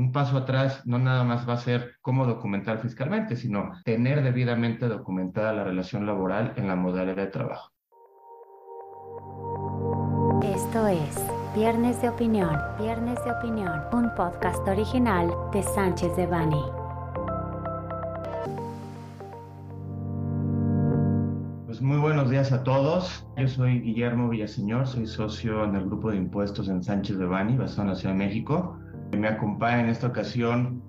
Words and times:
un 0.00 0.12
paso 0.12 0.38
atrás 0.38 0.80
no 0.86 0.98
nada 0.98 1.24
más 1.24 1.46
va 1.46 1.52
a 1.52 1.58
ser 1.58 1.96
cómo 2.00 2.24
documentar 2.24 2.78
fiscalmente, 2.78 3.36
sino 3.36 3.72
tener 3.84 4.22
debidamente 4.22 4.88
documentada 4.88 5.52
la 5.52 5.62
relación 5.62 6.06
laboral 6.06 6.54
en 6.56 6.68
la 6.68 6.74
modalidad 6.74 7.16
de 7.16 7.26
trabajo. 7.26 7.70
Esto 10.42 10.86
es 10.86 11.22
Viernes 11.54 12.00
de 12.00 12.08
Opinión, 12.08 12.56
Viernes 12.78 13.22
de 13.24 13.32
Opinión, 13.32 13.82
un 13.92 14.08
podcast 14.14 14.66
original 14.66 15.30
de 15.52 15.62
Sánchez 15.62 16.16
de 16.16 16.26
Bani. 16.26 16.62
Pues 21.66 21.82
muy 21.82 21.98
buenos 21.98 22.30
días 22.30 22.52
a 22.52 22.62
todos. 22.62 23.26
Yo 23.36 23.48
soy 23.48 23.80
Guillermo 23.80 24.30
Villaseñor, 24.30 24.86
soy 24.86 25.06
socio 25.06 25.62
en 25.64 25.74
el 25.74 25.84
grupo 25.84 26.10
de 26.10 26.16
impuestos 26.16 26.70
en 26.70 26.82
Sánchez 26.82 27.18
de 27.18 27.26
Bani, 27.26 27.58
basado 27.58 27.82
en 27.82 27.88
la 27.88 27.94
Ciudad 27.96 28.14
de 28.14 28.24
México. 28.24 28.79
Me 29.16 29.28
acompaña 29.28 29.80
en 29.80 29.88
esta 29.88 30.06
ocasión 30.06 30.82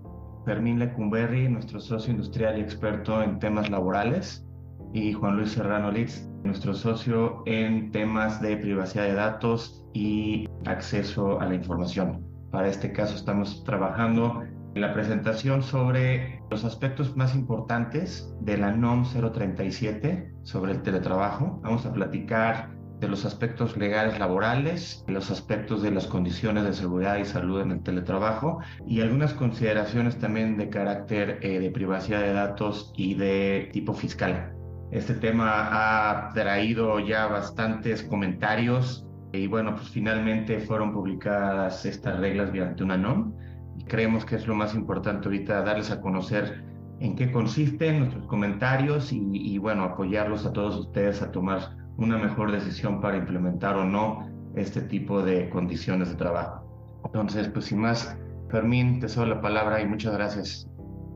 Fermín 0.45 0.79
Lecumberri, 0.79 1.49
nuestro 1.49 1.79
socio 1.79 2.11
industrial 2.11 2.57
y 2.57 2.61
experto 2.61 3.21
en 3.21 3.39
temas 3.39 3.69
laborales, 3.69 4.45
y 4.93 5.13
Juan 5.13 5.37
Luis 5.37 5.51
Serrano 5.51 5.91
Litz, 5.91 6.27
nuestro 6.43 6.73
socio 6.73 7.43
en 7.45 7.91
temas 7.91 8.41
de 8.41 8.57
privacidad 8.57 9.05
de 9.05 9.13
datos 9.13 9.85
y 9.93 10.47
acceso 10.65 11.39
a 11.39 11.45
la 11.45 11.55
información. 11.55 12.25
Para 12.51 12.67
este 12.67 12.91
caso 12.91 13.15
estamos 13.15 13.63
trabajando 13.63 14.41
en 14.73 14.81
la 14.81 14.93
presentación 14.93 15.61
sobre 15.63 16.41
los 16.49 16.63
aspectos 16.65 17.15
más 17.15 17.35
importantes 17.35 18.33
de 18.41 18.57
la 18.57 18.71
NOM 18.71 19.05
037 19.05 20.33
sobre 20.43 20.73
el 20.73 20.81
teletrabajo. 20.81 21.59
Vamos 21.63 21.85
a 21.85 21.93
platicar 21.93 22.69
de 23.01 23.07
los 23.07 23.25
aspectos 23.25 23.75
legales 23.77 24.19
laborales, 24.19 25.03
los 25.07 25.31
aspectos 25.31 25.81
de 25.81 25.89
las 25.89 26.05
condiciones 26.05 26.63
de 26.63 26.73
seguridad 26.73 27.17
y 27.17 27.25
salud 27.25 27.59
en 27.61 27.71
el 27.71 27.81
teletrabajo 27.81 28.59
y 28.87 29.01
algunas 29.01 29.33
consideraciones 29.33 30.19
también 30.19 30.55
de 30.55 30.69
carácter 30.69 31.39
eh, 31.41 31.59
de 31.59 31.71
privacidad 31.71 32.21
de 32.21 32.31
datos 32.31 32.93
y 32.95 33.15
de 33.15 33.69
tipo 33.73 33.95
fiscal. 33.95 34.53
Este 34.91 35.15
tema 35.15 35.49
ha 35.71 36.29
traído 36.33 36.99
ya 36.99 37.25
bastantes 37.25 38.03
comentarios 38.03 39.07
y 39.33 39.47
bueno, 39.47 39.75
pues 39.75 39.89
finalmente 39.89 40.59
fueron 40.59 40.93
publicadas 40.93 41.85
estas 41.85 42.19
reglas 42.19 42.51
mediante 42.51 42.83
una 42.83 42.97
NOM 42.97 43.33
y 43.79 43.85
creemos 43.85 44.25
que 44.25 44.35
es 44.35 44.45
lo 44.45 44.53
más 44.53 44.75
importante 44.75 45.27
ahorita 45.27 45.63
darles 45.63 45.89
a 45.89 46.01
conocer 46.01 46.63
en 46.99 47.15
qué 47.15 47.31
consisten 47.31 48.01
nuestros 48.01 48.27
comentarios 48.27 49.11
y, 49.11 49.23
y 49.31 49.57
bueno, 49.57 49.85
apoyarlos 49.85 50.45
a 50.45 50.53
todos 50.53 50.77
ustedes 50.77 51.23
a 51.23 51.31
tomar 51.31 51.80
una 51.97 52.17
mejor 52.17 52.51
decisión 52.51 53.01
para 53.01 53.17
implementar 53.17 53.75
o 53.75 53.85
no 53.85 54.27
este 54.55 54.81
tipo 54.81 55.21
de 55.21 55.49
condiciones 55.49 56.09
de 56.09 56.15
trabajo. 56.15 56.63
Entonces, 57.05 57.47
pues 57.49 57.65
sin 57.65 57.79
más, 57.79 58.17
Fermín, 58.49 58.99
te 58.99 59.07
cedo 59.07 59.25
la 59.25 59.41
palabra 59.41 59.81
y 59.81 59.87
muchas 59.87 60.13
gracias. 60.13 60.67